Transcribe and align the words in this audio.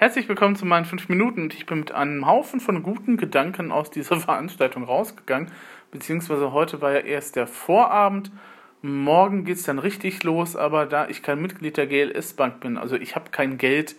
Herzlich 0.00 0.30
willkommen 0.30 0.56
zu 0.56 0.64
meinen 0.64 0.86
fünf 0.86 1.10
Minuten. 1.10 1.42
Und 1.42 1.52
ich 1.52 1.66
bin 1.66 1.80
mit 1.80 1.92
einem 1.92 2.26
Haufen 2.26 2.58
von 2.58 2.82
guten 2.82 3.18
Gedanken 3.18 3.70
aus 3.70 3.90
dieser 3.90 4.16
Veranstaltung 4.18 4.84
rausgegangen, 4.84 5.50
beziehungsweise 5.90 6.52
heute 6.52 6.80
war 6.80 6.92
ja 6.92 7.00
erst 7.00 7.36
der 7.36 7.46
Vorabend, 7.46 8.32
morgen 8.80 9.44
geht 9.44 9.58
es 9.58 9.64
dann 9.64 9.78
richtig 9.78 10.22
los, 10.22 10.56
aber 10.56 10.86
da 10.86 11.06
ich 11.06 11.22
kein 11.22 11.42
Mitglied 11.42 11.76
der 11.76 11.86
GLS 11.86 12.32
Bank 12.32 12.60
bin, 12.60 12.78
also 12.78 12.96
ich 12.96 13.14
habe 13.14 13.28
kein 13.30 13.58
Geld 13.58 13.94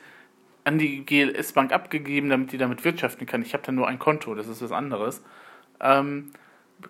an 0.64 0.80
die 0.80 1.06
GLS 1.06 1.54
Bank 1.54 1.72
abgegeben, 1.72 2.30
damit 2.30 2.52
die 2.52 2.58
damit 2.58 2.84
wirtschaften 2.84 3.28
kann, 3.28 3.44
ich 3.44 3.54
habe 3.54 3.64
da 3.64 3.72
nur 3.72 3.88
ein 3.88 4.00
Konto, 4.00 4.34
das 4.34 4.48
ist 4.48 4.64
was 4.64 4.72
anderes, 4.72 5.24
ähm, 5.82 6.32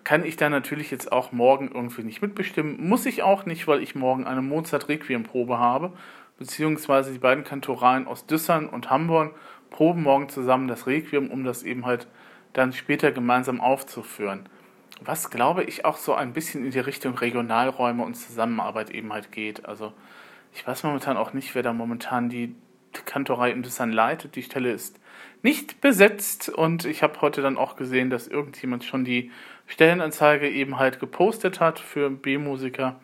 kann 0.04 0.24
ich 0.24 0.38
da 0.38 0.48
natürlich 0.48 0.90
jetzt 0.90 1.12
auch 1.12 1.32
morgen 1.32 1.70
irgendwie 1.74 2.02
nicht 2.02 2.22
mitbestimmen, 2.22 2.88
muss 2.88 3.04
ich 3.04 3.22
auch 3.22 3.44
nicht, 3.44 3.68
weil 3.68 3.82
ich 3.82 3.94
morgen 3.94 4.24
eine 4.24 4.40
Mozart 4.40 4.88
Requiem 4.88 5.24
Probe 5.24 5.58
habe 5.58 5.92
beziehungsweise 6.38 7.12
die 7.12 7.18
beiden 7.18 7.44
Kantoralen 7.44 8.06
aus 8.06 8.26
Düssern 8.26 8.68
und 8.68 8.90
Hamborn 8.90 9.30
proben 9.70 10.02
morgen 10.02 10.28
zusammen 10.28 10.68
das 10.68 10.86
Requiem, 10.86 11.30
um 11.30 11.44
das 11.44 11.62
eben 11.62 11.86
halt 11.86 12.06
dann 12.52 12.72
später 12.72 13.12
gemeinsam 13.12 13.60
aufzuführen. 13.60 14.48
Was 15.00 15.30
glaube 15.30 15.64
ich 15.64 15.84
auch 15.84 15.96
so 15.96 16.14
ein 16.14 16.32
bisschen 16.32 16.64
in 16.64 16.70
die 16.70 16.78
Richtung 16.78 17.14
Regionalräume 17.16 18.04
und 18.04 18.14
Zusammenarbeit 18.14 18.90
eben 18.90 19.12
halt 19.12 19.32
geht. 19.32 19.66
Also 19.66 19.92
ich 20.52 20.66
weiß 20.66 20.84
momentan 20.84 21.16
auch 21.16 21.32
nicht, 21.32 21.54
wer 21.54 21.62
da 21.62 21.72
momentan 21.72 22.28
die 22.28 22.54
Kantorei 23.04 23.50
in 23.50 23.62
Düssern 23.62 23.90
leitet. 23.90 24.36
Die 24.36 24.42
Stelle 24.42 24.70
ist 24.70 25.00
nicht 25.42 25.80
besetzt 25.80 26.48
und 26.48 26.84
ich 26.84 27.02
habe 27.02 27.20
heute 27.20 27.42
dann 27.42 27.56
auch 27.56 27.76
gesehen, 27.76 28.10
dass 28.10 28.28
irgendjemand 28.28 28.84
schon 28.84 29.04
die 29.04 29.30
Stellenanzeige 29.66 30.48
eben 30.48 30.78
halt 30.78 31.00
gepostet 31.00 31.58
hat 31.58 31.80
für 31.80 32.10
B-Musiker. 32.10 33.00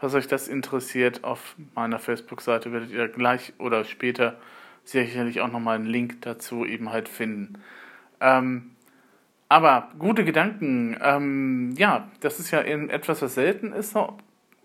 Falls 0.00 0.14
euch 0.14 0.26
das 0.28 0.48
interessiert, 0.48 1.24
auf 1.24 1.56
meiner 1.74 1.98
Facebook-Seite 1.98 2.72
werdet 2.72 2.90
ihr 2.90 3.06
gleich 3.08 3.52
oder 3.58 3.84
später 3.84 4.38
sicherlich 4.82 5.42
auch 5.42 5.52
nochmal 5.52 5.76
einen 5.76 5.84
Link 5.84 6.22
dazu 6.22 6.64
eben 6.64 6.90
halt 6.90 7.08
finden. 7.08 7.58
Ähm, 8.20 8.70
aber 9.50 9.90
gute 9.98 10.24
Gedanken, 10.24 10.96
ähm, 11.02 11.74
ja, 11.76 12.08
das 12.20 12.40
ist 12.40 12.50
ja 12.50 12.60
etwas, 12.60 13.20
was 13.20 13.34
selten 13.34 13.72
ist 13.72 13.94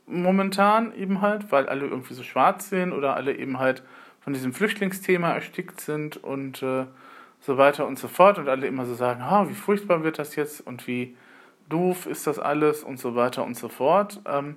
momentan 0.07 0.95
eben 0.95 1.21
halt, 1.21 1.51
weil 1.51 1.67
alle 1.67 1.85
irgendwie 1.85 2.13
so 2.13 2.23
schwarz 2.23 2.69
sehen 2.69 2.93
oder 2.93 3.15
alle 3.15 3.35
eben 3.35 3.59
halt 3.59 3.83
von 4.21 4.33
diesem 4.33 4.53
Flüchtlingsthema 4.53 5.31
erstickt 5.33 5.81
sind 5.81 6.15
und 6.17 6.63
äh, 6.63 6.85
so 7.41 7.57
weiter 7.57 7.87
und 7.87 7.99
so 7.99 8.07
fort 8.07 8.37
und 8.37 8.47
alle 8.47 8.67
immer 8.67 8.85
so 8.85 8.93
sagen, 8.93 9.23
oh, 9.29 9.49
wie 9.49 9.53
furchtbar 9.53 10.03
wird 10.03 10.17
das 10.17 10.35
jetzt 10.35 10.65
und 10.65 10.87
wie 10.87 11.17
doof 11.67 12.05
ist 12.05 12.25
das 12.25 12.39
alles 12.39 12.83
und 12.83 12.99
so 12.99 13.15
weiter 13.15 13.43
und 13.43 13.57
so 13.57 13.67
fort. 13.67 14.21
Ähm, 14.25 14.55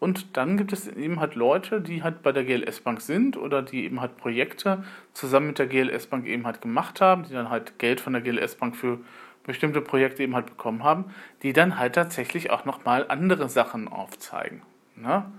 und 0.00 0.38
dann 0.38 0.56
gibt 0.56 0.72
es 0.72 0.88
eben 0.88 1.20
halt 1.20 1.34
Leute, 1.34 1.82
die 1.82 2.02
halt 2.02 2.22
bei 2.22 2.32
der 2.32 2.44
GLS 2.44 2.80
Bank 2.80 3.02
sind 3.02 3.36
oder 3.36 3.60
die 3.60 3.84
eben 3.84 4.00
halt 4.00 4.16
Projekte 4.16 4.82
zusammen 5.12 5.48
mit 5.48 5.58
der 5.58 5.66
GLS 5.66 6.06
Bank 6.06 6.26
eben 6.26 6.46
halt 6.46 6.62
gemacht 6.62 7.02
haben, 7.02 7.24
die 7.24 7.34
dann 7.34 7.50
halt 7.50 7.78
Geld 7.78 8.00
von 8.00 8.14
der 8.14 8.22
GLS 8.22 8.56
Bank 8.56 8.74
für 8.74 8.98
bestimmte 9.44 9.82
Projekte 9.82 10.22
eben 10.22 10.34
halt 10.34 10.46
bekommen 10.46 10.82
haben, 10.84 11.12
die 11.42 11.52
dann 11.52 11.78
halt 11.78 11.94
tatsächlich 11.94 12.50
auch 12.50 12.64
nochmal 12.64 13.04
andere 13.08 13.50
Sachen 13.50 13.88
aufzeigen. 13.88 14.62
Ne? 14.96 15.30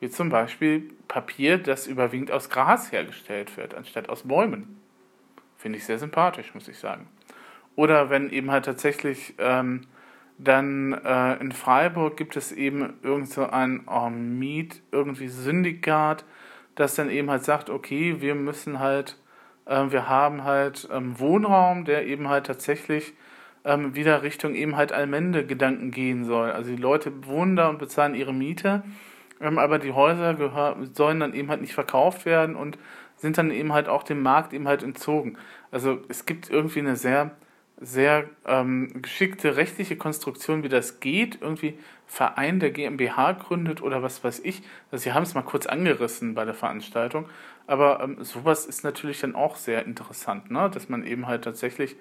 Wie 0.00 0.10
zum 0.10 0.30
Beispiel 0.30 0.90
Papier, 1.06 1.56
das 1.56 1.86
überwiegend 1.86 2.32
aus 2.32 2.50
Gras 2.50 2.90
hergestellt 2.90 3.56
wird, 3.56 3.74
anstatt 3.74 4.08
aus 4.08 4.24
Bäumen. 4.24 4.80
Finde 5.56 5.78
ich 5.78 5.84
sehr 5.84 5.98
sympathisch, 6.00 6.54
muss 6.54 6.66
ich 6.66 6.78
sagen. 6.78 7.06
Oder 7.76 8.10
wenn 8.10 8.30
eben 8.30 8.50
halt 8.50 8.64
tatsächlich 8.64 9.34
ähm, 9.38 9.82
dann 10.38 10.92
äh, 10.92 11.36
in 11.36 11.52
Freiburg 11.52 12.16
gibt 12.16 12.36
es 12.36 12.52
eben 12.52 12.94
irgend 13.02 13.30
so 13.30 13.46
ein 13.46 13.82
oh, 13.86 14.10
Miet, 14.10 14.82
irgendwie 14.92 15.28
Syndikat, 15.28 16.24
das 16.74 16.94
dann 16.94 17.10
eben 17.10 17.30
halt 17.30 17.44
sagt, 17.44 17.70
okay, 17.70 18.20
wir 18.20 18.34
müssen 18.34 18.78
halt, 18.78 19.16
äh, 19.64 19.84
wir 19.88 20.08
haben 20.08 20.44
halt 20.44 20.88
ähm, 20.92 21.18
Wohnraum, 21.18 21.84
der 21.86 22.06
eben 22.06 22.28
halt 22.28 22.46
tatsächlich 22.46 23.14
ähm, 23.64 23.94
wieder 23.94 24.22
Richtung 24.22 24.54
eben 24.54 24.76
halt 24.76 24.92
Allmende-Gedanken 24.92 25.90
gehen 25.90 26.24
soll. 26.24 26.52
Also 26.52 26.70
die 26.70 26.80
Leute 26.80 27.26
wohnen 27.26 27.56
da 27.56 27.68
und 27.68 27.78
bezahlen 27.78 28.14
ihre 28.14 28.34
Miete, 28.34 28.84
ähm, 29.40 29.58
aber 29.58 29.78
die 29.78 29.92
Häuser 29.92 30.34
gehör, 30.34 30.76
sollen 30.92 31.20
dann 31.20 31.34
eben 31.34 31.48
halt 31.48 31.62
nicht 31.62 31.74
verkauft 31.74 32.26
werden 32.26 32.56
und 32.56 32.78
sind 33.16 33.38
dann 33.38 33.50
eben 33.50 33.72
halt 33.72 33.88
auch 33.88 34.02
dem 34.02 34.22
Markt 34.22 34.52
eben 34.52 34.68
halt 34.68 34.82
entzogen. 34.82 35.38
Also 35.70 35.98
es 36.08 36.26
gibt 36.26 36.50
irgendwie 36.50 36.80
eine 36.80 36.96
sehr 36.96 37.30
sehr 37.78 38.24
ähm, 38.46 39.02
geschickte 39.02 39.56
rechtliche 39.56 39.96
Konstruktion, 39.96 40.62
wie 40.62 40.68
das 40.68 41.00
geht. 41.00 41.40
Irgendwie 41.42 41.78
Verein 42.06 42.58
der 42.58 42.70
GmbH 42.70 43.32
gründet 43.32 43.82
oder 43.82 44.02
was 44.02 44.24
weiß 44.24 44.40
ich. 44.44 44.62
Also 44.90 45.04
sie 45.04 45.12
haben 45.12 45.24
es 45.24 45.34
mal 45.34 45.42
kurz 45.42 45.66
angerissen 45.66 46.34
bei 46.34 46.44
der 46.44 46.54
Veranstaltung. 46.54 47.26
Aber 47.66 48.00
ähm, 48.00 48.22
sowas 48.24 48.64
ist 48.66 48.84
natürlich 48.84 49.20
dann 49.20 49.34
auch 49.34 49.56
sehr 49.56 49.84
interessant, 49.84 50.50
ne? 50.50 50.70
dass 50.72 50.88
man 50.88 51.04
eben 51.04 51.26
halt 51.26 51.44
tatsächlich 51.44 51.96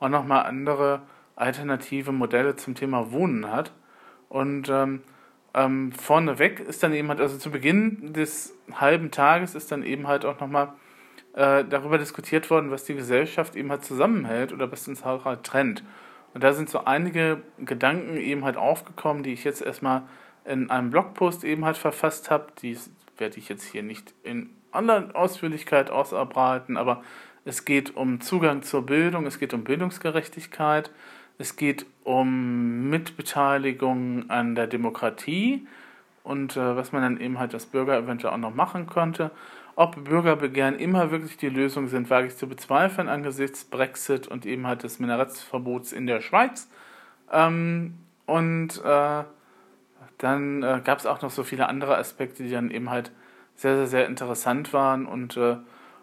auch 0.00 0.08
nochmal 0.08 0.46
andere 0.46 1.02
alternative 1.36 2.12
Modelle 2.12 2.56
zum 2.56 2.74
Thema 2.74 3.12
Wohnen 3.12 3.50
hat. 3.52 3.72
Und 4.28 4.68
ähm, 4.68 5.02
ähm, 5.54 5.92
vorneweg 5.92 6.60
ist 6.60 6.82
dann 6.82 6.92
eben 6.92 7.08
halt, 7.08 7.20
also 7.20 7.38
zu 7.38 7.50
Beginn 7.50 8.12
des 8.12 8.54
halben 8.72 9.10
Tages 9.10 9.54
ist 9.54 9.70
dann 9.70 9.82
eben 9.82 10.06
halt 10.06 10.24
auch 10.24 10.40
nochmal 10.40 10.72
äh, 11.34 11.64
darüber 11.64 11.98
diskutiert 11.98 12.50
worden, 12.50 12.70
was 12.70 12.84
die 12.84 12.94
Gesellschaft 12.94 13.56
eben 13.56 13.70
halt 13.70 13.84
zusammenhält 13.84 14.52
oder 14.52 14.70
was 14.70 14.88
uns 14.88 15.04
halt 15.04 15.44
trennt. 15.44 15.84
Und 16.34 16.44
da 16.44 16.52
sind 16.52 16.70
so 16.70 16.84
einige 16.84 17.42
Gedanken 17.58 18.16
eben 18.16 18.44
halt 18.44 18.56
aufgekommen, 18.56 19.22
die 19.22 19.32
ich 19.32 19.44
jetzt 19.44 19.62
erstmal 19.62 20.02
in 20.44 20.70
einem 20.70 20.90
Blogpost 20.90 21.44
eben 21.44 21.64
halt 21.64 21.76
verfasst 21.76 22.30
habe. 22.30 22.46
Die 22.62 22.76
werde 23.18 23.38
ich 23.38 23.48
jetzt 23.48 23.64
hier 23.64 23.82
nicht 23.82 24.14
in 24.22 24.50
aller 24.72 25.10
Ausführlichkeit 25.14 25.90
ausarbeiten, 25.90 26.76
aber 26.76 27.02
es 27.44 27.64
geht 27.64 27.96
um 27.96 28.20
Zugang 28.20 28.62
zur 28.62 28.86
Bildung, 28.86 29.26
es 29.26 29.38
geht 29.38 29.54
um 29.54 29.64
Bildungsgerechtigkeit, 29.64 30.90
es 31.38 31.56
geht 31.56 31.86
um 32.04 32.90
Mitbeteiligung 32.90 34.28
an 34.28 34.54
der 34.54 34.66
Demokratie 34.66 35.66
und 36.22 36.56
äh, 36.56 36.76
was 36.76 36.92
man 36.92 37.02
dann 37.02 37.20
eben 37.20 37.38
halt 37.38 37.54
als 37.54 37.66
Bürger 37.66 37.96
eventuell 37.96 38.34
auch 38.34 38.38
noch 38.38 38.54
machen 38.54 38.86
könnte. 38.86 39.30
Ob 39.80 40.04
Bürgerbegehren 40.04 40.78
immer 40.78 41.10
wirklich 41.10 41.38
die 41.38 41.48
Lösung 41.48 41.88
sind, 41.88 42.10
wage 42.10 42.26
ich 42.26 42.36
zu 42.36 42.46
bezweifeln 42.46 43.08
angesichts 43.08 43.64
Brexit 43.64 44.28
und 44.28 44.44
eben 44.44 44.66
halt 44.66 44.82
des 44.82 44.98
Minarettsverbots 44.98 45.92
in 45.92 46.06
der 46.06 46.20
Schweiz. 46.20 46.68
Ähm, 47.32 47.94
und 48.26 48.78
äh, 48.84 49.24
dann 50.18 50.62
äh, 50.62 50.82
gab 50.84 50.98
es 50.98 51.06
auch 51.06 51.22
noch 51.22 51.30
so 51.30 51.44
viele 51.44 51.66
andere 51.70 51.96
Aspekte, 51.96 52.42
die 52.42 52.50
dann 52.50 52.70
eben 52.70 52.90
halt 52.90 53.10
sehr, 53.54 53.76
sehr, 53.76 53.86
sehr 53.86 54.06
interessant 54.06 54.74
waren 54.74 55.06
und 55.06 55.38
äh, 55.38 55.56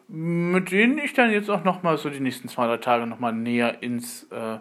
mit 0.07 0.71
denen 0.71 0.97
ich 0.97 1.13
dann 1.13 1.29
jetzt 1.29 1.51
auch 1.51 1.63
nochmal 1.63 1.99
so 1.99 2.09
die 2.09 2.19
nächsten 2.19 2.47
zwei, 2.47 2.65
drei 2.65 2.77
Tage 2.77 3.05
nochmal 3.05 3.33
näher 3.33 3.83
ins 3.83 4.23
äh, 4.31 4.57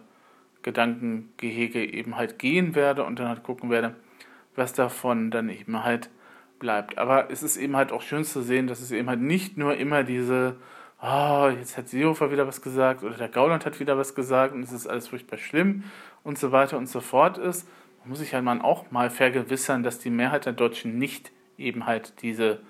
Gedankengehege 0.60 1.82
eben 1.90 2.16
halt 2.16 2.38
gehen 2.38 2.74
werde 2.74 3.04
und 3.04 3.18
dann 3.18 3.28
halt 3.28 3.44
gucken 3.44 3.70
werde, 3.70 3.94
was 4.56 4.74
davon 4.74 5.30
dann 5.30 5.48
eben 5.48 5.84
halt 5.84 6.10
bleibt. 6.58 6.98
Aber 6.98 7.30
es 7.30 7.42
ist 7.42 7.56
eben 7.56 7.76
halt 7.76 7.92
auch 7.92 8.02
schön 8.02 8.24
zu 8.24 8.42
sehen, 8.42 8.66
dass 8.66 8.80
es 8.80 8.90
eben 8.90 9.08
halt 9.08 9.20
nicht 9.20 9.56
nur 9.56 9.76
immer 9.76 10.04
diese, 10.04 10.56
oh, 11.02 11.48
jetzt 11.58 11.76
hat 11.76 11.88
Seehofer 11.88 12.30
wieder 12.30 12.46
was 12.46 12.62
gesagt 12.62 13.02
oder 13.02 13.16
der 13.16 13.28
Gauland 13.28 13.66
hat 13.66 13.80
wieder 13.80 13.98
was 13.98 14.14
gesagt 14.14 14.54
und 14.54 14.62
es 14.62 14.72
ist 14.72 14.86
alles 14.86 15.08
furchtbar 15.08 15.38
schlimm 15.38 15.84
und 16.24 16.38
so 16.38 16.52
weiter 16.52 16.78
und 16.78 16.88
so 16.88 17.00
fort 17.00 17.38
ist. 17.38 17.68
Da 18.02 18.08
muss 18.08 18.20
ich 18.20 18.34
halt 18.34 18.44
mal 18.44 18.60
auch 18.60 18.90
mal 18.90 19.10
vergewissern, 19.10 19.82
dass 19.82 19.98
die 19.98 20.10
Mehrheit 20.10 20.46
der 20.46 20.52
Deutschen 20.52 20.98
nicht 20.98 21.32
eben 21.58 21.86
halt 21.86 22.22
diese 22.22 22.60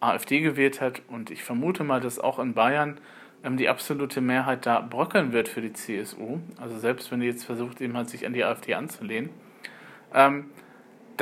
AfD 0.00 0.40
gewählt 0.40 0.80
hat 0.80 1.02
und 1.08 1.30
ich 1.30 1.44
vermute 1.44 1.84
mal, 1.84 2.00
dass 2.00 2.18
auch 2.18 2.38
in 2.38 2.54
Bayern 2.54 2.98
ähm, 3.44 3.56
die 3.56 3.68
absolute 3.68 4.20
Mehrheit 4.20 4.66
da 4.66 4.80
bröckeln 4.80 5.32
wird 5.32 5.48
für 5.48 5.60
die 5.60 5.72
CSU. 5.72 6.40
Also 6.60 6.78
selbst 6.78 7.10
wenn 7.10 7.20
die 7.20 7.26
jetzt 7.26 7.44
versucht, 7.44 7.80
eben 7.80 7.96
halt 7.96 8.08
sich 8.08 8.26
an 8.26 8.32
die 8.32 8.44
AfD 8.44 8.74
anzulehnen. 8.74 9.30
Ähm, 10.14 10.46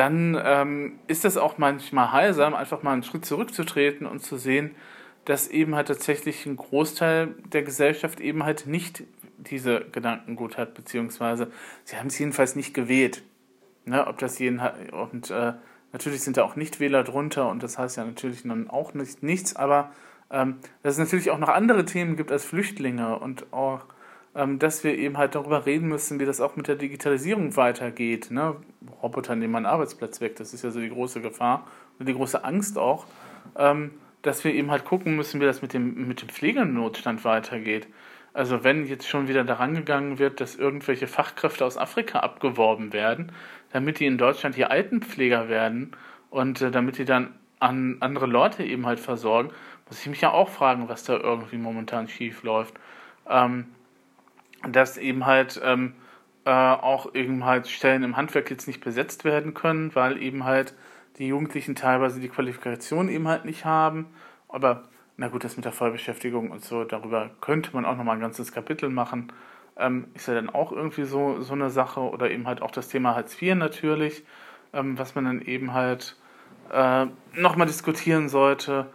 dann 0.00 0.40
ähm, 0.42 0.98
ist 1.08 1.26
es 1.26 1.36
auch 1.36 1.58
manchmal 1.58 2.10
heilsam, 2.10 2.54
einfach 2.54 2.82
mal 2.82 2.94
einen 2.94 3.02
Schritt 3.02 3.26
zurückzutreten 3.26 4.06
und 4.06 4.20
zu 4.20 4.38
sehen, 4.38 4.74
dass 5.26 5.46
eben 5.46 5.74
halt 5.74 5.88
tatsächlich 5.88 6.46
ein 6.46 6.56
Großteil 6.56 7.34
der 7.52 7.62
Gesellschaft 7.62 8.18
eben 8.18 8.42
halt 8.42 8.66
nicht 8.66 9.04
diese 9.36 9.82
Gedanken 9.92 10.36
gut 10.36 10.56
hat, 10.56 10.72
beziehungsweise 10.72 11.50
sie 11.84 11.97
haben 11.97 12.06
es 12.06 12.18
jedenfalls 12.18 12.56
nicht 12.56 12.72
gewählt. 12.72 13.22
Ne, 13.84 14.06
ob 14.06 14.16
das 14.16 14.38
jeden 14.38 14.58
und 14.92 15.30
äh, 15.30 15.52
natürlich 15.92 16.22
sind 16.22 16.38
da 16.38 16.44
auch 16.44 16.56
Nichtwähler 16.56 17.04
drunter 17.04 17.50
und 17.50 17.62
das 17.62 17.76
heißt 17.76 17.98
ja 17.98 18.04
natürlich 18.04 18.42
dann 18.42 18.70
auch 18.70 18.94
nicht 18.94 19.22
nichts, 19.22 19.54
aber 19.54 19.92
ähm, 20.30 20.56
dass 20.82 20.94
es 20.94 20.98
natürlich 20.98 21.30
auch 21.30 21.38
noch 21.38 21.48
andere 21.50 21.84
Themen 21.84 22.16
gibt 22.16 22.32
als 22.32 22.44
Flüchtlinge 22.46 23.18
und 23.18 23.53
auch 23.53 23.84
dass 24.32 24.84
wir 24.84 24.97
eben 24.97 25.18
halt 25.18 25.34
darüber 25.34 25.66
reden 25.66 25.88
müssen, 25.88 26.21
wie 26.21 26.24
das 26.24 26.41
auch 26.41 26.54
mit 26.54 26.68
der 26.68 26.77
Digitalisierung 26.77 27.56
weitergeht. 27.56 28.30
Ne? 28.30 28.56
Roboter 29.03 29.34
nehmen 29.34 29.56
einen 29.56 29.66
Arbeitsplatz 29.66 30.21
weg, 30.21 30.36
das 30.36 30.54
ist 30.54 30.62
ja 30.62 30.71
so 30.71 30.80
die 30.80 30.91
große 30.91 31.21
Gefahr 31.21 31.66
und 31.98 32.09
die 32.09 32.15
große 32.15 32.44
Angst 32.44 32.78
auch, 32.78 33.06
ähm, 33.56 33.92
dass 34.22 34.44
wir 34.44 34.54
eben 34.54 34.71
halt 34.71 34.84
gucken 34.84 35.16
müssen, 35.16 35.41
wie 35.41 35.47
das 35.47 35.62
mit 35.62 35.72
dem, 35.72 36.06
mit 36.06 36.22
dem 36.22 36.28
Pflegenotstand 36.28 37.24
weitergeht. 37.24 37.88
Also 38.32 38.62
wenn 38.62 38.86
jetzt 38.86 39.09
schon 39.09 39.27
wieder 39.27 39.42
daran 39.42 39.74
gegangen 39.74 40.21
wird, 40.21 40.41
dass 40.41 40.54
irgendwelche 40.54 41.09
Fachkräfte 41.09 41.65
aus 41.65 41.77
Afrika 41.77 42.21
abgeworben 42.21 42.92
werden, 42.92 43.32
damit 43.72 43.98
die 43.98 44.06
in 44.06 44.18
Deutschland 44.18 44.54
hier 44.54 44.71
Altenpfleger 44.71 45.48
werden 45.48 45.97
und 46.30 46.62
äh, 46.62 46.71
damit 46.71 46.98
die 46.98 47.04
dann 47.04 47.34
an 47.59 47.97
andere 48.00 48.27
Leute 48.27 48.62
eben 48.62 48.86
halt 48.86 49.00
versorgen, 49.00 49.50
muss 49.88 50.00
ich 50.00 50.06
mich 50.06 50.21
ja 50.21 50.30
auch 50.30 50.48
fragen, 50.48 50.88
was 50.88 51.03
da 51.03 51.18
irgendwie 51.18 51.56
momentan 51.56 52.09
schief 52.09 52.44
läuft. 52.44 52.74
Ähm, 53.28 53.66
dass 54.68 54.97
eben 54.97 55.27
halt 55.27 55.60
ähm, 55.65 55.95
äh, 56.45 56.51
auch 56.51 57.15
eben 57.15 57.45
halt 57.45 57.68
Stellen 57.68 58.03
im 58.03 58.16
Handwerk 58.16 58.51
jetzt 58.51 58.66
nicht 58.66 58.80
besetzt 58.80 59.24
werden 59.24 59.54
können, 59.54 59.95
weil 59.95 60.22
eben 60.22 60.45
halt 60.45 60.74
die 61.18 61.28
Jugendlichen 61.28 61.74
teilweise 61.74 62.21
die 62.21 62.28
Qualifikation 62.28 63.09
eben 63.09 63.28
halt 63.28 63.45
nicht 63.45 63.65
haben. 63.65 64.07
Aber 64.48 64.84
na 65.16 65.28
gut, 65.28 65.45
das 65.45 65.57
mit 65.57 65.66
der 65.66 65.72
Vollbeschäftigung 65.72 66.51
und 66.51 66.65
so, 66.65 66.84
darüber 66.84 67.30
könnte 67.41 67.71
man 67.74 67.84
auch 67.84 67.97
nochmal 67.97 68.16
ein 68.16 68.22
ganzes 68.22 68.53
Kapitel 68.53 68.89
machen. 68.89 69.33
Ähm, 69.77 70.07
ist 70.15 70.28
ja 70.28 70.34
dann 70.34 70.51
auch 70.51 70.72
irgendwie 70.72 71.04
so, 71.04 71.41
so 71.42 71.53
eine 71.53 71.71
Sache. 71.71 72.01
Oder 72.01 72.30
eben 72.30 72.47
halt 72.47 72.63
auch 72.63 72.71
das 72.71 72.89
Thema 72.89 73.15
Hartz 73.15 73.41
IV 73.41 73.54
natürlich, 73.54 74.24
ähm, 74.72 74.98
was 74.98 75.15
man 75.15 75.27
dann 75.27 75.42
eben 75.42 75.74
halt 75.74 76.16
äh, 76.72 77.06
nochmal 77.34 77.66
diskutieren 77.66 78.28
sollte. 78.28 78.86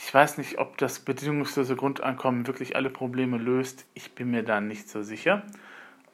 Ich 0.00 0.14
weiß 0.14 0.38
nicht, 0.38 0.58
ob 0.58 0.78
das 0.78 1.00
bedingungslose 1.00 1.74
Grundeinkommen 1.74 2.46
wirklich 2.46 2.76
alle 2.76 2.88
Probleme 2.88 3.36
löst. 3.36 3.84
Ich 3.94 4.12
bin 4.12 4.30
mir 4.30 4.44
da 4.44 4.60
nicht 4.60 4.88
so 4.88 5.02
sicher. 5.02 5.42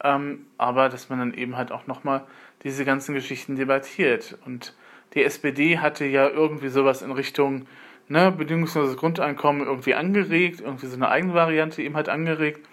Ähm, 0.03 0.47
aber 0.57 0.89
dass 0.89 1.11
man 1.11 1.19
dann 1.19 1.35
eben 1.35 1.59
halt 1.59 1.71
auch 1.71 1.87
nochmal 1.87 2.25
diese 2.63 2.87
ganzen 2.87 3.15
Geschichten 3.15 3.57
debattiert. 3.57 4.39
Und 4.47 4.75
die 5.13 5.23
SPD 5.23 5.79
hatte 5.79 6.07
ja 6.07 6.27
irgendwie 6.27 6.69
sowas 6.69 7.03
in 7.03 7.13
Richtung 7.13 7.67
ne, 8.09 8.33
bedingungsloses 8.33 8.97
Grundeinkommen 8.97 9.67
irgendwie 9.67 9.95
angeregt, 9.95 10.63
irgendwie 10.63 10.87
so 10.87 10.97
eine 10.97 11.11
Eigenvariante 11.11 11.83
eben 11.83 11.95
halt 11.95 12.09
angeregt. 12.09 12.67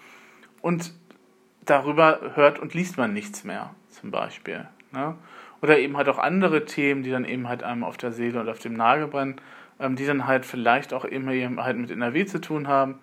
Und 0.62 0.94
darüber 1.66 2.32
hört 2.34 2.58
und 2.58 2.72
liest 2.72 2.96
man 2.96 3.12
nichts 3.12 3.44
mehr, 3.44 3.74
zum 3.90 4.10
Beispiel. 4.10 4.66
Ne? 4.92 5.14
Oder 5.60 5.78
eben 5.78 5.98
halt 5.98 6.08
auch 6.08 6.18
andere 6.18 6.64
Themen, 6.64 7.02
die 7.02 7.10
dann 7.10 7.26
eben 7.26 7.50
halt 7.50 7.62
einem 7.62 7.84
auf 7.84 7.98
der 7.98 8.12
Seele 8.12 8.40
und 8.40 8.48
auf 8.48 8.60
dem 8.60 8.72
Nagel 8.72 9.08
brennen 9.08 9.36
ähm, 9.78 9.96
die 9.96 10.06
dann 10.06 10.26
halt 10.26 10.44
vielleicht 10.44 10.92
auch 10.92 11.04
immer 11.04 11.32
halt 11.62 11.76
mit 11.76 11.90
NRW 11.90 12.24
zu 12.26 12.40
tun 12.40 12.68
haben. 12.68 13.00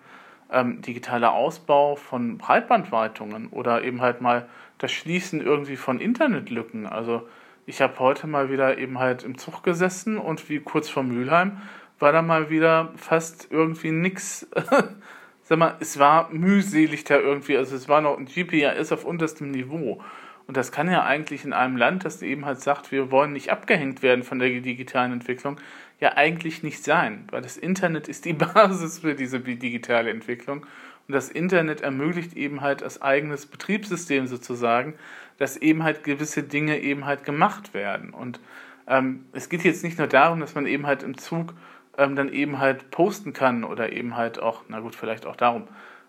Ähm, 0.52 0.82
digitaler 0.82 1.32
Ausbau 1.32 1.94
von 1.96 2.38
Breitbandweitungen 2.38 3.48
oder 3.48 3.84
eben 3.84 4.00
halt 4.00 4.20
mal 4.20 4.48
das 4.78 4.90
Schließen 4.90 5.40
irgendwie 5.40 5.76
von 5.76 6.00
Internetlücken. 6.00 6.86
Also 6.86 7.28
ich 7.66 7.80
habe 7.80 7.98
heute 8.00 8.26
mal 8.26 8.50
wieder 8.50 8.78
eben 8.78 8.98
halt 8.98 9.22
im 9.22 9.38
Zug 9.38 9.62
gesessen 9.62 10.18
und 10.18 10.48
wie 10.48 10.58
kurz 10.58 10.88
vor 10.88 11.04
Mülheim 11.04 11.58
war 12.00 12.12
da 12.12 12.22
mal 12.22 12.50
wieder 12.50 12.92
fast 12.96 13.48
irgendwie 13.50 13.92
nix. 13.92 14.48
Sag 15.42 15.58
mal, 15.58 15.76
es 15.80 15.98
war 15.98 16.30
mühselig 16.32 17.04
da 17.04 17.18
irgendwie, 17.18 17.56
also 17.56 17.76
es 17.76 17.88
war 17.88 18.00
noch 18.00 18.18
ein 18.18 18.26
GPRS 18.26 18.92
auf 18.92 19.04
unterstem 19.04 19.50
Niveau. 19.50 20.02
Und 20.46 20.56
das 20.56 20.72
kann 20.72 20.90
ja 20.90 21.04
eigentlich 21.04 21.44
in 21.44 21.52
einem 21.52 21.76
Land, 21.76 22.04
das 22.04 22.22
eben 22.22 22.44
halt 22.44 22.60
sagt, 22.60 22.90
wir 22.90 23.10
wollen 23.12 23.32
nicht 23.32 23.50
abgehängt 23.52 24.02
werden 24.02 24.24
von 24.24 24.40
der 24.40 24.48
digitalen 24.48 25.12
Entwicklung, 25.12 25.58
ja 26.00 26.16
eigentlich 26.16 26.62
nicht 26.62 26.82
sein, 26.82 27.24
weil 27.30 27.42
das 27.42 27.56
Internet 27.56 28.08
ist 28.08 28.24
die 28.24 28.32
Basis 28.34 29.00
für 29.00 29.14
diese 29.14 29.40
digitale 29.40 30.10
Entwicklung 30.10 30.66
und 31.06 31.14
das 31.14 31.28
Internet 31.28 31.80
ermöglicht 31.80 32.36
eben 32.36 32.60
halt 32.60 32.82
als 32.82 33.02
eigenes 33.02 33.46
Betriebssystem 33.46 34.26
sozusagen, 34.26 34.94
dass 35.38 35.56
eben 35.56 35.82
halt 35.82 36.04
gewisse 36.04 36.42
Dinge 36.42 36.80
eben 36.80 37.04
halt 37.04 37.24
gemacht 37.24 37.74
werden. 37.74 38.10
Und 38.10 38.40
ähm, 38.86 39.24
es 39.32 39.48
geht 39.48 39.64
jetzt 39.64 39.84
nicht 39.84 39.98
nur 39.98 40.06
darum, 40.06 40.40
dass 40.40 40.54
man 40.54 40.66
eben 40.66 40.86
halt 40.86 41.02
im 41.02 41.16
Zug 41.16 41.54
ähm, 41.98 42.16
dann 42.16 42.32
eben 42.32 42.58
halt 42.58 42.90
posten 42.90 43.32
kann 43.32 43.64
oder 43.64 43.92
eben 43.92 44.16
halt 44.16 44.38
auch, 44.40 44.62
na 44.68 44.80
gut, 44.80 44.94
vielleicht 44.94 45.26
auch 45.26 45.36
darum, 45.36 45.68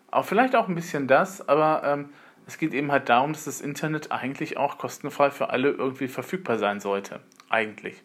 auch 0.09 0.25
vielleicht 0.25 0.55
auch 0.55 0.67
ein 0.67 0.75
bisschen 0.75 1.07
das, 1.07 1.47
aber 1.47 1.83
ähm, 1.85 2.09
es 2.45 2.57
geht 2.57 2.73
eben 2.73 2.91
halt 2.91 3.09
darum, 3.09 3.33
dass 3.33 3.45
das 3.45 3.61
Internet 3.61 4.11
eigentlich 4.11 4.57
auch 4.57 4.77
kostenfrei 4.77 5.31
für 5.31 5.49
alle 5.49 5.69
irgendwie 5.69 6.07
verfügbar 6.07 6.59
sein 6.59 6.79
sollte, 6.79 7.21
eigentlich. 7.49 8.03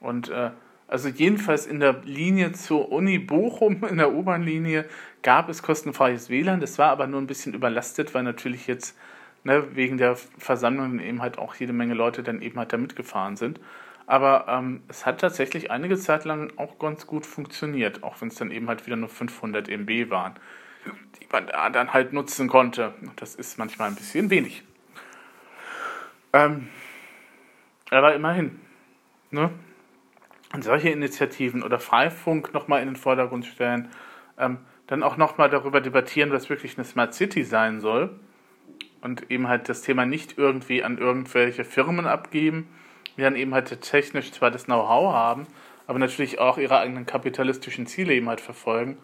Und 0.00 0.30
äh, 0.30 0.50
also 0.88 1.08
jedenfalls 1.08 1.66
in 1.66 1.80
der 1.80 2.00
Linie 2.04 2.52
zur 2.52 2.92
Uni 2.92 3.18
Bochum, 3.18 3.84
in 3.88 3.98
der 3.98 4.12
U-Bahn-Linie, 4.12 4.86
gab 5.22 5.48
es 5.48 5.62
kostenfreies 5.62 6.30
WLAN. 6.30 6.60
Das 6.60 6.78
war 6.78 6.90
aber 6.90 7.06
nur 7.06 7.20
ein 7.20 7.26
bisschen 7.26 7.54
überlastet, 7.54 8.14
weil 8.14 8.22
natürlich 8.22 8.66
jetzt 8.66 8.96
ne, 9.44 9.74
wegen 9.74 9.98
der 9.98 10.16
Versammlungen 10.16 11.00
eben 11.00 11.22
halt 11.22 11.38
auch 11.38 11.54
jede 11.54 11.72
Menge 11.72 11.94
Leute 11.94 12.22
dann 12.22 12.42
eben 12.42 12.58
halt 12.58 12.72
da 12.72 12.76
mitgefahren 12.76 13.36
sind. 13.36 13.60
Aber 14.06 14.46
ähm, 14.48 14.82
es 14.86 15.04
hat 15.04 15.20
tatsächlich 15.20 15.70
einige 15.70 15.98
Zeit 15.98 16.24
lang 16.24 16.52
auch 16.56 16.78
ganz 16.78 17.06
gut 17.08 17.26
funktioniert, 17.26 18.04
auch 18.04 18.20
wenn 18.20 18.28
es 18.28 18.36
dann 18.36 18.52
eben 18.52 18.68
halt 18.68 18.86
wieder 18.86 18.94
nur 18.94 19.08
500 19.08 19.68
MB 19.68 20.10
waren, 20.10 20.34
die 21.20 21.26
man 21.32 21.48
da 21.48 21.68
dann 21.70 21.92
halt 21.92 22.12
nutzen 22.12 22.46
konnte. 22.46 22.94
Das 23.16 23.34
ist 23.34 23.58
manchmal 23.58 23.88
ein 23.88 23.96
bisschen 23.96 24.30
wenig. 24.30 24.62
Ähm, 26.32 26.68
aber 27.90 28.14
immerhin. 28.14 28.60
Ne? 29.32 29.50
Und 30.56 30.62
solche 30.62 30.88
Initiativen 30.88 31.62
oder 31.62 31.78
Freifunk 31.78 32.54
nochmal 32.54 32.80
in 32.80 32.88
den 32.88 32.96
Vordergrund 32.96 33.44
stellen, 33.44 33.90
ähm, 34.38 34.56
dann 34.86 35.02
auch 35.02 35.18
nochmal 35.18 35.50
darüber 35.50 35.82
debattieren, 35.82 36.32
was 36.32 36.48
wirklich 36.48 36.78
eine 36.78 36.86
Smart 36.86 37.12
City 37.12 37.44
sein 37.44 37.82
soll 37.82 38.18
und 39.02 39.30
eben 39.30 39.48
halt 39.48 39.68
das 39.68 39.82
Thema 39.82 40.06
nicht 40.06 40.38
irgendwie 40.38 40.82
an 40.82 40.96
irgendwelche 40.96 41.66
Firmen 41.66 42.06
abgeben, 42.06 42.68
die 43.18 43.20
dann 43.20 43.36
eben 43.36 43.52
halt 43.52 43.82
technisch 43.82 44.32
zwar 44.32 44.50
das 44.50 44.64
Know-how 44.64 45.12
haben, 45.12 45.46
aber 45.86 45.98
natürlich 45.98 46.38
auch 46.38 46.56
ihre 46.56 46.78
eigenen 46.78 47.04
kapitalistischen 47.04 47.86
Ziele 47.86 48.14
eben 48.14 48.30
halt 48.30 48.40
verfolgen. 48.40 48.96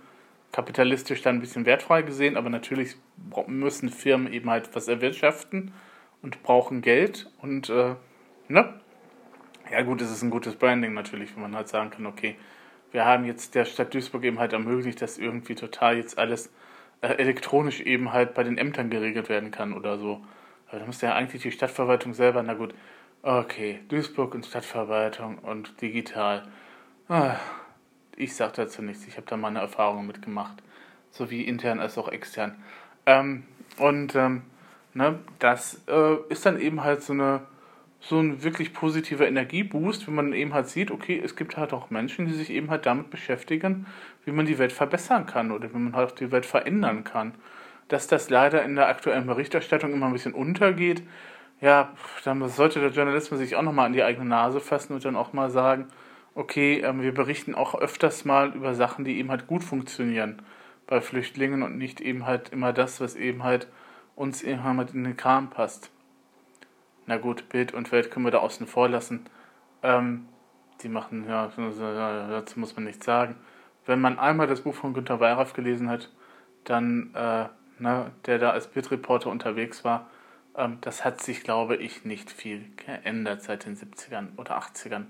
Kapitalistisch 0.53 1.21
dann 1.21 1.37
ein 1.37 1.41
bisschen 1.43 1.67
wertfrei 1.67 2.01
gesehen, 2.01 2.39
aber 2.39 2.49
natürlich 2.49 2.97
müssen 3.47 3.91
Firmen 3.91 4.33
eben 4.33 4.49
halt 4.49 4.75
was 4.75 4.89
erwirtschaften 4.89 5.75
und 6.23 6.43
brauchen 6.43 6.81
Geld 6.81 7.31
und 7.43 7.69
äh, 7.69 7.97
ne? 8.49 8.81
Ja 9.73 9.81
gut, 9.81 10.03
es 10.03 10.11
ist 10.11 10.21
ein 10.23 10.29
gutes 10.29 10.57
Branding 10.57 10.93
natürlich, 10.93 11.35
wenn 11.35 11.45
man 11.45 11.57
halt 11.57 11.67
sagen 11.67 11.89
kann, 11.89 12.05
okay, 12.05 12.37
wir 12.91 13.07
haben 13.07 13.25
jetzt 13.25 13.55
der 13.55 13.65
Stadt 13.65 13.95
Duisburg 13.95 14.23
eben 14.23 14.39
halt 14.39 14.53
ermöglicht, 14.53 15.01
dass 15.01 15.17
irgendwie 15.17 15.55
total 15.55 15.97
jetzt 15.97 16.19
alles 16.19 16.53
äh, 17.01 17.07
elektronisch 17.07 17.81
eben 17.81 18.13
halt 18.13 18.35
bei 18.35 18.43
den 18.43 18.59
Ämtern 18.59 18.91
geregelt 18.91 19.31
werden 19.31 19.51
kann 19.51 19.73
oder 19.73 19.97
so. 19.97 20.23
Aber 20.69 20.81
da 20.81 20.85
müsste 20.85 21.07
ja 21.07 21.15
eigentlich 21.15 21.41
die 21.41 21.53
Stadtverwaltung 21.53 22.13
selber, 22.13 22.43
na 22.43 22.53
gut, 22.53 22.75
okay, 23.23 23.81
Duisburg 23.89 24.35
und 24.35 24.45
Stadtverwaltung 24.45 25.39
und 25.39 25.81
digital. 25.81 26.43
Ah, 27.09 27.37
ich 28.15 28.37
sag 28.37 28.53
dazu 28.53 28.83
nichts, 28.83 29.07
ich 29.07 29.17
habe 29.17 29.27
da 29.27 29.39
meine 29.39 29.61
Erfahrungen 29.61 30.07
mitgemacht, 30.07 30.63
sowie 31.11 31.45
intern 31.45 31.81
als 31.81 31.97
auch 31.97 32.09
extern. 32.09 32.63
Ähm, 33.07 33.45
und 33.79 34.15
ähm, 34.17 34.43
ne, 34.93 35.19
das 35.39 35.81
äh, 35.89 36.17
ist 36.29 36.45
dann 36.45 36.61
eben 36.61 36.85
halt 36.85 37.03
so 37.03 37.15
eine 37.15 37.41
so 38.03 38.19
ein 38.19 38.43
wirklich 38.43 38.75
positiver 38.75 39.29
Energieboost, 39.29 40.09
wenn 40.09 40.17
man 40.17 40.33
eben 40.33 40.53
halt 40.53 40.69
sieht, 40.69 40.91
okay, 40.91 41.21
es 41.25 41.37
gibt 41.37 41.57
halt 41.57 41.73
auch 41.73 41.91
Menschen, 41.91 42.27
die 42.27 42.33
sich 42.33 42.51
eben 42.51 42.69
halt 42.69 42.85
damit 42.85 43.11
beschäftigen, 43.11 43.87
wie 44.25 44.33
man 44.33 44.45
die 44.45 44.59
Welt 44.59 44.73
verbessern 44.73 45.27
kann 45.27 45.53
oder 45.53 45.73
wie 45.73 45.79
man 45.79 45.95
halt 45.95 46.19
die 46.19 46.33
Welt 46.33 46.45
verändern 46.45 47.05
kann. 47.05 47.35
Dass 47.87 48.09
das 48.09 48.29
leider 48.29 48.65
in 48.65 48.75
der 48.75 48.89
aktuellen 48.89 49.27
Berichterstattung 49.27 49.93
immer 49.93 50.07
ein 50.07 50.13
bisschen 50.13 50.35
untergeht, 50.35 51.03
ja, 51.61 51.93
dann 52.25 52.47
sollte 52.49 52.81
der 52.81 52.91
Journalismus 52.91 53.39
sich 53.39 53.55
auch 53.55 53.63
nochmal 53.63 53.87
an 53.87 53.93
die 53.93 54.03
eigene 54.03 54.29
Nase 54.29 54.59
fassen 54.59 54.95
und 54.95 55.05
dann 55.05 55.15
auch 55.15 55.33
mal 55.33 55.49
sagen, 55.49 55.87
okay, 56.35 56.81
ähm, 56.81 57.03
wir 57.03 57.15
berichten 57.15 57.55
auch 57.55 57.77
öfters 57.77 58.25
mal 58.25 58.53
über 58.53 58.75
Sachen, 58.75 59.05
die 59.05 59.19
eben 59.19 59.31
halt 59.31 59.47
gut 59.47 59.63
funktionieren 59.63 60.43
bei 60.89 61.01
Flüchtlingen 61.01 61.63
und 61.63 61.79
nicht 61.79 62.01
eben 62.01 62.27
halt 62.27 62.49
immer 62.49 62.73
das, 62.73 63.01
was 63.01 63.15
eben 63.15 63.45
halt 63.45 63.69
uns 64.17 64.43
eben 64.43 64.65
halt 64.65 64.93
in 64.93 65.05
den 65.05 65.17
Kram 65.17 65.51
passt 65.51 65.93
na 67.13 67.19
gut, 67.19 67.51
Bild 67.51 67.75
und 67.75 67.93
Welt 67.93 68.11
können 68.11 68.25
wir 68.25 68.31
da 68.31 68.39
außen 68.39 68.67
vor 68.67 68.89
lassen. 68.89 69.27
Ähm, 69.83 70.29
die 70.83 70.89
machen, 70.89 71.27
ja, 71.29 71.53
dazu 71.55 72.59
muss 72.59 72.75
man 72.75 72.87
nichts 72.87 73.05
sagen. 73.05 73.37
Wenn 73.85 74.01
man 74.01 74.19
einmal 74.19 74.47
das 74.47 74.63
Buch 74.63 74.75
von 74.75 74.95
Günter 74.95 75.21
Weyraff 75.21 75.53
gelesen 75.53 75.91
hat, 75.91 76.11
dann, 76.65 77.11
äh, 77.15 77.49
ne, 77.79 78.13
der 78.25 78.39
da 78.39 78.51
als 78.53 78.69
Bildreporter 78.69 79.29
unterwegs 79.29 79.85
war, 79.85 80.09
ähm, 80.57 80.79
das 80.81 81.05
hat 81.05 81.21
sich, 81.21 81.45
glaube 81.45 81.77
ich, 81.77 82.07
nicht 82.07 82.31
viel 82.31 82.65
geändert 82.77 83.43
seit 83.43 83.67
den 83.67 83.77
70ern 83.77 84.29
oder 84.39 84.57
80ern, 84.57 85.05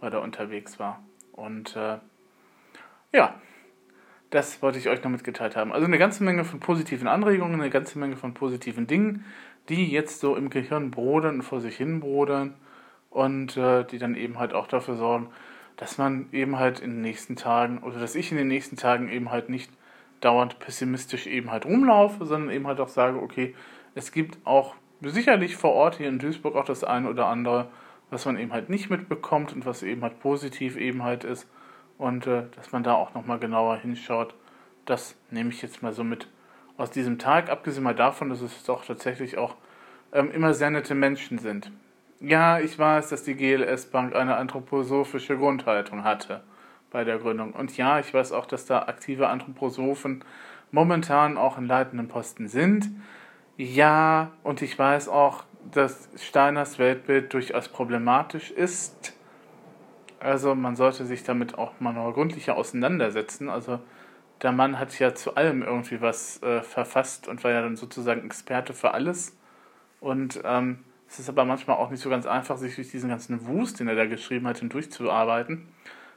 weil 0.00 0.14
er 0.14 0.22
unterwegs 0.22 0.78
war. 0.78 1.04
Und 1.32 1.76
äh, 1.76 1.98
ja, 3.12 3.34
das 4.30 4.62
wollte 4.62 4.78
ich 4.78 4.88
euch 4.88 5.04
noch 5.04 5.10
mitgeteilt 5.10 5.56
haben. 5.56 5.74
Also 5.74 5.84
eine 5.84 5.98
ganze 5.98 6.24
Menge 6.24 6.46
von 6.46 6.58
positiven 6.58 7.06
Anregungen, 7.06 7.60
eine 7.60 7.68
ganze 7.68 7.98
Menge 7.98 8.16
von 8.16 8.32
positiven 8.32 8.86
Dingen, 8.86 9.26
die 9.68 9.90
jetzt 9.90 10.20
so 10.20 10.36
im 10.36 10.50
Gehirn 10.50 10.90
brodern 10.90 11.36
und 11.36 11.42
vor 11.42 11.60
sich 11.60 11.76
hin 11.76 12.00
brodern 12.00 12.54
und 13.10 13.56
äh, 13.56 13.84
die 13.84 13.98
dann 13.98 14.14
eben 14.14 14.38
halt 14.38 14.52
auch 14.52 14.66
dafür 14.66 14.96
sorgen, 14.96 15.28
dass 15.76 15.98
man 15.98 16.28
eben 16.32 16.58
halt 16.58 16.80
in 16.80 16.90
den 16.90 17.00
nächsten 17.00 17.36
Tagen 17.36 17.78
oder 17.78 17.98
dass 17.98 18.14
ich 18.14 18.30
in 18.30 18.38
den 18.38 18.48
nächsten 18.48 18.76
Tagen 18.76 19.08
eben 19.08 19.30
halt 19.30 19.48
nicht 19.48 19.70
dauernd 20.20 20.58
pessimistisch 20.58 21.26
eben 21.26 21.50
halt 21.50 21.64
rumlaufe, 21.64 22.24
sondern 22.26 22.50
eben 22.50 22.66
halt 22.66 22.80
auch 22.80 22.88
sage, 22.88 23.20
okay, 23.20 23.54
es 23.94 24.12
gibt 24.12 24.38
auch 24.44 24.74
sicherlich 25.02 25.56
vor 25.56 25.72
Ort 25.72 25.96
hier 25.96 26.08
in 26.08 26.18
Duisburg 26.18 26.56
auch 26.56 26.64
das 26.64 26.84
eine 26.84 27.08
oder 27.08 27.26
andere, 27.26 27.68
was 28.10 28.24
man 28.26 28.38
eben 28.38 28.52
halt 28.52 28.70
nicht 28.70 28.90
mitbekommt 28.90 29.52
und 29.52 29.66
was 29.66 29.82
eben 29.82 30.02
halt 30.02 30.20
positiv 30.20 30.76
eben 30.76 31.02
halt 31.02 31.24
ist 31.24 31.48
und 31.98 32.26
äh, 32.26 32.44
dass 32.56 32.72
man 32.72 32.82
da 32.82 32.94
auch 32.94 33.14
nochmal 33.14 33.38
genauer 33.38 33.76
hinschaut. 33.76 34.34
Das 34.84 35.16
nehme 35.30 35.50
ich 35.50 35.62
jetzt 35.62 35.82
mal 35.82 35.92
so 35.92 36.04
mit 36.04 36.28
aus 36.76 36.90
diesem 36.90 37.18
Tag, 37.18 37.50
abgesehen 37.50 37.84
mal 37.84 37.94
davon, 37.94 38.30
dass 38.30 38.40
es 38.40 38.64
doch 38.64 38.84
tatsächlich 38.84 39.38
auch 39.38 39.56
ähm, 40.12 40.30
immer 40.30 40.54
sehr 40.54 40.70
nette 40.70 40.94
Menschen 40.94 41.38
sind. 41.38 41.70
Ja, 42.20 42.58
ich 42.58 42.78
weiß, 42.78 43.10
dass 43.10 43.24
die 43.24 43.34
GLS 43.34 43.86
Bank 43.86 44.14
eine 44.14 44.36
anthroposophische 44.36 45.36
Grundhaltung 45.36 46.04
hatte 46.04 46.42
bei 46.90 47.04
der 47.04 47.18
Gründung. 47.18 47.52
Und 47.52 47.76
ja, 47.76 47.98
ich 47.98 48.14
weiß 48.14 48.32
auch, 48.32 48.46
dass 48.46 48.66
da 48.66 48.82
aktive 48.82 49.28
Anthroposophen 49.28 50.24
momentan 50.70 51.36
auch 51.36 51.58
in 51.58 51.66
leitenden 51.66 52.08
Posten 52.08 52.48
sind. 52.48 52.88
Ja, 53.56 54.32
und 54.42 54.62
ich 54.62 54.78
weiß 54.78 55.08
auch, 55.08 55.44
dass 55.70 56.08
Steiners 56.16 56.78
Weltbild 56.78 57.32
durchaus 57.32 57.68
problematisch 57.68 58.50
ist. 58.50 59.12
Also 60.20 60.54
man 60.54 60.76
sollte 60.76 61.04
sich 61.04 61.22
damit 61.24 61.58
auch 61.58 61.78
mal 61.80 61.92
noch 61.92 62.12
gründlicher 62.12 62.56
auseinandersetzen. 62.56 63.48
Also 63.48 63.80
der 64.42 64.52
Mann 64.52 64.78
hat 64.78 64.98
ja 64.98 65.14
zu 65.14 65.36
allem 65.36 65.62
irgendwie 65.62 66.00
was 66.00 66.42
äh, 66.42 66.62
verfasst 66.62 67.28
und 67.28 67.44
war 67.44 67.50
ja 67.50 67.62
dann 67.62 67.76
sozusagen 67.76 68.24
Experte 68.24 68.74
für 68.74 68.92
alles. 68.92 69.36
Und 70.00 70.40
ähm, 70.44 70.80
es 71.08 71.18
ist 71.18 71.28
aber 71.28 71.44
manchmal 71.44 71.76
auch 71.76 71.90
nicht 71.90 72.00
so 72.00 72.10
ganz 72.10 72.26
einfach, 72.26 72.58
sich 72.58 72.74
durch 72.74 72.90
diesen 72.90 73.08
ganzen 73.08 73.46
Wust, 73.46 73.80
den 73.80 73.88
er 73.88 73.94
da 73.94 74.06
geschrieben 74.06 74.46
hat, 74.46 74.58
hindurchzuarbeiten. 74.58 75.68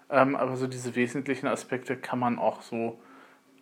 Ähm, 0.09 0.35
aber 0.35 0.57
so 0.57 0.67
diese 0.67 0.95
wesentlichen 0.95 1.47
Aspekte 1.47 1.97
kann 1.97 2.19
man 2.19 2.39
auch 2.39 2.61
so 2.61 2.99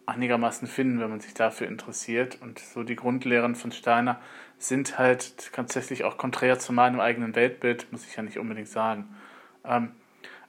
einigermaßen 0.06 0.68
finden, 0.68 1.00
wenn 1.00 1.10
man 1.10 1.20
sich 1.20 1.34
dafür 1.34 1.68
interessiert. 1.68 2.42
Und 2.42 2.60
so 2.60 2.84
die 2.84 2.96
Grundlehren 2.96 3.56
von 3.56 3.72
Steiner 3.72 4.20
sind 4.58 4.98
halt 4.98 5.52
tatsächlich 5.54 6.04
auch 6.04 6.18
konträr 6.18 6.60
zu 6.60 6.74
meinem 6.74 7.00
eigenen 7.00 7.36
Weltbild, 7.36 7.92
muss 7.92 8.06
ich 8.06 8.16
ja 8.16 8.24
nicht 8.24 8.40
unbedingt 8.40 8.70
sagen. 8.70 9.16
Ähm, 9.64 9.92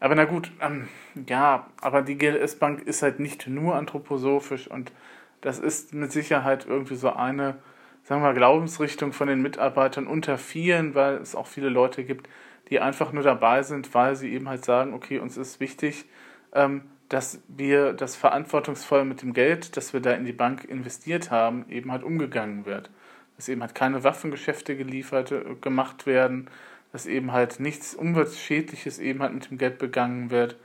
aber 0.06 0.14
na 0.14 0.25
gut, 0.25 0.52
ähm, 0.60 0.86
ja, 1.28 1.66
aber 1.80 2.02
die 2.02 2.16
GLS-Bank 2.16 2.82
ist 2.82 3.02
halt 3.02 3.18
nicht 3.18 3.48
nur 3.48 3.75
anthroposophisch 3.75 4.68
und 4.68 4.92
das 5.40 5.58
ist 5.58 5.94
mit 5.94 6.12
Sicherheit 6.12 6.64
irgendwie 6.64 6.94
so 6.94 7.12
eine, 7.12 7.56
sagen 8.04 8.22
wir 8.22 8.28
mal, 8.28 8.34
Glaubensrichtung 8.34 9.12
von 9.12 9.26
den 9.26 9.42
Mitarbeitern 9.42 10.06
unter 10.06 10.38
vielen, 10.38 10.94
weil 10.94 11.16
es 11.16 11.34
auch 11.34 11.48
viele 11.48 11.70
Leute 11.70 12.04
gibt, 12.04 12.28
die 12.70 12.78
einfach 12.78 13.10
nur 13.12 13.25
dabei 13.25 13.64
sind, 13.64 13.94
weil 13.94 14.14
sie 14.14 14.32
eben 14.32 14.48
halt 14.48 14.64
sagen, 14.64 14.94
okay, 14.94 15.18
uns 15.18 15.36
ist 15.36 15.58
wichtig, 15.58 16.04
ähm, 16.52 16.82
dass 17.08 17.42
wir 17.48 17.92
das 17.92 18.14
verantwortungsvoll 18.14 19.04
mit 19.04 19.22
dem 19.22 19.32
Geld, 19.32 19.76
das 19.76 19.92
wir 19.92 19.98
da 19.98 20.12
in 20.12 20.25
die 20.25 20.32
Bank 20.32 20.66
investiert 20.66 21.32
haben, 21.32 21.64
eben 21.68 21.90
halt 21.90 22.04
umgegangen 22.04 22.64
wird. 22.64 22.90
Dass 23.34 23.48
eben 23.48 23.60
halt 23.60 23.75
keine 23.75 24.04
Waffengeschäfte 24.04 24.76
geliefert, 24.76 25.32
äh, 25.32 25.42
gemacht 25.60 26.06
werden, 26.06 26.48
dass 26.96 27.04
eben 27.04 27.32
halt 27.32 27.60
nichts 27.60 27.94
Umweltschädliches 27.94 28.98
eben 29.00 29.20
halt 29.20 29.34
mit 29.34 29.50
dem 29.50 29.58
Geld 29.58 29.76
begangen 29.76 30.30
wird 30.30 30.56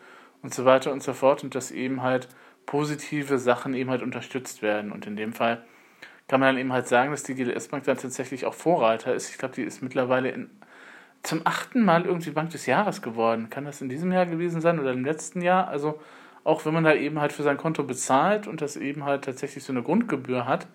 und 0.42 0.54
so 0.54 0.64
weiter 0.64 0.94
und 0.94 1.04
so 1.04 1.12
fort 1.12 1.44
und 1.44 1.56
dass 1.56 1.72
eben 1.72 2.04
halt 2.04 2.30
positive 2.66 3.38
Sachen 3.38 3.74
eben 3.74 3.90
halt 3.90 4.02
unterstützt 4.02 4.62
werden. 4.62 4.94
Und 4.94 5.06
in 5.06 5.18
dem 5.18 5.34
Fall 5.34 5.66
kann 6.30 6.40
man 6.40 6.56
dann 6.56 6.58
eben 6.58 6.72
halt 6.72 6.88
sagen, 6.88 7.12
dass 7.12 7.24
die 7.24 7.36
GLS 7.36 7.68
Bank 7.68 7.84
dann 7.84 7.98
tatsächlich 7.98 8.46
auch 8.46 8.54
Vorreiter 8.54 9.14
ist. 9.14 9.30
Ich 9.30 9.40
glaube, 9.40 9.56
die 9.56 9.64
ist 9.64 9.84
mittlerweile 9.84 10.30
in, 10.30 10.50
zum 11.22 11.42
achten 11.44 11.84
Mal 11.84 12.06
irgendwie 12.06 12.32
Bank 12.32 12.52
des 12.52 12.66
Jahres 12.66 13.02
geworden. 13.02 13.50
Kann 13.50 13.66
das 13.66 13.82
in 13.82 13.90
diesem 13.90 14.14
Jahr 14.14 14.26
gewesen 14.26 14.62
sein 14.62 14.80
oder 14.80 14.94
im 14.94 15.04
letzten 15.04 15.42
Jahr? 15.42 15.68
Also 15.68 16.00
auch 16.46 16.64
wenn 16.64 16.74
man 16.74 16.86
da 16.86 16.94
eben 16.94 17.20
halt 17.20 17.34
für 17.34 17.44
sein 17.44 17.58
Konto 17.58 17.84
bezahlt 17.84 18.48
und 18.48 18.62
das 18.62 18.78
eben 18.78 19.04
halt 19.04 19.26
tatsächlich 19.26 19.66
so 19.66 19.74
eine 19.74 19.84
Grundgebühr 19.84 20.48
hat, 20.48 20.68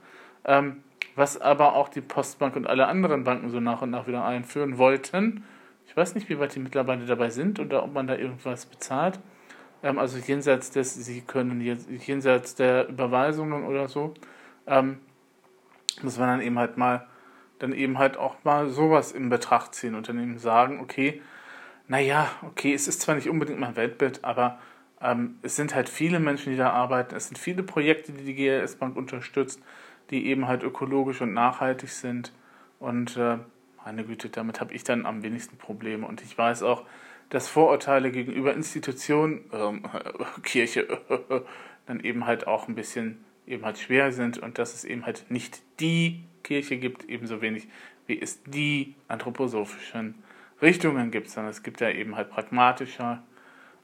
ähm, 0.44 0.82
was 1.16 1.40
aber 1.40 1.75
auch 1.75 1.88
die 1.88 2.02
Postbank 2.02 2.54
und 2.56 2.66
alle 2.66 2.87
anderen 2.87 3.25
Banken 3.25 3.50
so 3.50 3.58
nach 3.58 3.82
und 3.82 3.90
nach 3.90 4.06
wieder 4.06 4.25
einführen 4.25 4.78
wollten. 4.78 5.44
Ich 5.87 5.96
weiß 5.96 6.14
nicht, 6.14 6.28
wie 6.28 6.38
weit 6.38 6.54
die 6.54 6.61
mittlerweile 6.61 7.06
dabei 7.06 7.30
sind 7.30 7.58
oder 7.58 7.82
ob 7.82 7.94
man 7.94 8.06
da 8.06 8.16
irgendwas 8.16 8.66
bezahlt. 8.66 9.18
Ähm, 9.82 9.99
also 9.99 10.18
jenseits 10.18 10.70
des, 10.70 10.94
sie 10.94 11.23
können 11.23 11.61
jenseits 12.06 12.54
der 12.54 12.88
Überweisungen 12.88 13.64
oder 13.64 13.88
so, 13.88 14.14
ähm, 14.66 14.99
muss 16.02 16.18
man 16.18 16.28
dann 16.28 16.40
eben 16.42 16.58
halt 16.58 16.76
mal, 16.76 17.06
dann 17.58 17.73
eben 17.73 17.99
halt 17.99 18.18
auch 18.18 18.37
mal 18.44 18.68
sowas 18.68 19.12
in 19.12 19.30
Betracht 19.30 19.75
ziehen 19.75 19.94
und 19.94 20.08
dann 20.08 20.20
eben 20.20 20.38
sagen, 20.38 20.80
okay, 20.80 21.23
naja, 21.88 22.28
okay, 22.42 22.75
es 22.75 22.88
ist 22.88 23.00
zwar 23.00 23.14
nicht 23.14 23.30
unbedingt 23.30 23.61
mein 23.61 23.76
Weltbild, 23.76 24.25
aber 24.25 24.58
ähm, 25.00 25.38
es 25.42 25.56
sind 25.56 25.75
halt 25.75 25.88
viele 25.88 26.20
Menschen, 26.20 26.52
die 26.52 26.58
da 26.58 26.70
arbeiten, 26.70 27.14
es 27.14 27.28
sind 27.28 27.38
viele 27.38 27.62
Projekte, 27.62 28.12
die 28.12 28.25
die 28.25 28.35
GLS 28.35 28.76
Bank 28.76 28.96
unterstützt, 28.96 29.62
die 30.10 30.26
eben 30.26 30.46
halt 30.46 30.62
ökologisch 30.62 31.20
und 31.20 31.32
nachhaltig 31.32 31.90
sind. 31.90 32.32
Und 32.78 33.16
äh, 33.16 33.38
meine 33.84 34.04
Güte, 34.04 34.28
damit 34.28 34.60
habe 34.60 34.75
ich 34.75 34.84
dann 34.84 35.06
am 35.06 35.22
wenigsten 35.22 35.56
Probleme. 35.56 36.06
Und 36.06 36.22
ich 36.22 36.36
weiß 36.36 36.62
auch, 36.62 36.84
dass 37.30 37.48
Vorurteile 37.48 38.10
gegenüber 38.10 38.54
Institutionen, 38.54 39.44
ähm, 39.52 39.82
Kirche, 40.42 40.86
dann 41.86 42.00
eben 42.00 42.26
halt 42.26 42.46
auch 42.46 42.68
ein 42.68 42.75
bisschen 42.75 43.25
eben 43.46 43.64
halt 43.64 43.78
schwer 43.78 44.12
sind 44.12 44.38
und 44.38 44.58
dass 44.58 44.75
es 44.75 44.84
eben 44.84 45.06
halt 45.06 45.26
nicht 45.30 45.62
die 45.80 46.25
Kirche 46.42 46.78
gibt, 46.78 47.04
ebenso 47.04 47.40
wenig 47.40 47.68
wie 48.06 48.20
es 48.20 48.42
die 48.44 48.94
anthroposophischen 49.08 50.22
Richtungen 50.62 51.10
gibt, 51.10 51.28
sondern 51.28 51.50
es 51.50 51.62
gibt 51.62 51.80
ja 51.80 51.90
eben 51.90 52.16
halt 52.16 52.30
pragmatische 52.30 53.20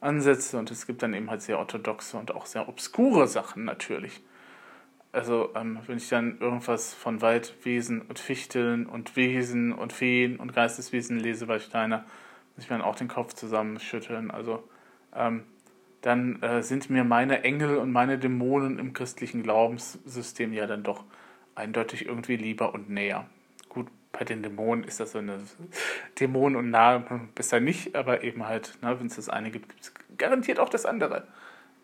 Ansätze 0.00 0.59
und 0.59 0.71
es 0.71 0.87
gibt 0.87 1.02
dann 1.02 1.14
eben 1.14 1.31
halt 1.31 1.43
sehr 1.43 1.59
orthodoxe 1.59 2.17
und 2.17 2.35
auch 2.35 2.47
sehr 2.47 2.69
obskure 2.69 3.26
Sachen 3.29 3.64
natürlich. 3.64 4.21
Also 5.12 5.50
ähm, 5.54 5.78
wenn 5.87 5.99
ich 5.99 6.09
dann 6.09 6.38
irgendwas 6.40 6.95
von 6.95 7.21
Waldwesen 7.21 8.00
und 8.00 8.19
Fichteln 8.19 8.87
und 8.87 9.14
Wesen 9.14 9.73
und 9.73 9.92
Feen 9.92 10.38
und 10.38 10.54
Geisteswesen 10.54 11.19
lese 11.19 11.47
bei 11.47 11.59
Steiner, 11.59 12.04
muss 12.57 12.64
ich 12.64 12.71
mir 12.71 12.78
dann 12.78 12.87
auch 12.87 12.97
den 12.97 13.09
Kopf 13.09 13.35
zusammenschütteln. 13.35 14.31
Also 14.31 14.66
ähm, 15.14 15.45
dann 16.00 16.42
äh, 16.42 16.62
sind 16.62 16.88
mir 16.88 17.04
meine 17.04 17.45
Engel 17.45 17.76
und 17.76 17.92
meine 17.92 18.19
Dämonen 18.19 18.78
im 18.78 18.95
christlichen 18.95 19.42
Glaubenssystem 19.42 20.52
ja 20.54 20.66
dann 20.66 20.83
doch 20.83 21.04
eindeutig 21.54 22.07
irgendwie 22.07 22.37
lieber 22.37 22.73
und 22.73 22.88
näher. 22.88 23.26
Gut, 23.69 23.88
bei 24.12 24.25
den 24.25 24.42
Dämonen 24.42 24.85
ist 24.85 24.99
das 24.99 25.12
so 25.12 25.19
eine 25.19 25.40
Dämonen 26.21 26.57
und 26.57 26.71
nahe 26.71 27.28
besser 27.35 27.61
nicht, 27.61 27.95
aber 27.95 28.25
eben 28.25 28.47
halt, 28.47 28.78
ne, 28.83 28.99
wenn 28.99 29.07
es 29.07 29.16
das 29.16 29.28
eine 29.28 29.50
gibt, 29.50 29.69
gibt 29.69 29.83
es 29.83 29.95
garantiert 30.16 30.59
auch 30.59 30.71
das 30.71 30.87
andere. 30.87 31.26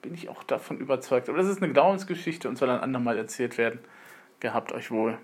Bin 0.03 0.15
ich 0.15 0.29
auch 0.29 0.43
davon 0.45 0.79
überzeugt. 0.79 1.29
Aber 1.29 1.39
das 1.39 1.49
ist 1.49 1.63
eine 1.63 1.73
Glaubensgeschichte 1.73 2.49
und 2.49 2.57
soll 2.57 2.71
ein 2.71 2.81
andermal 2.81 3.17
erzählt 3.17 3.59
werden. 3.59 3.81
Gehabt 4.41 4.73
euch 4.73 4.91
wohl. 4.91 5.19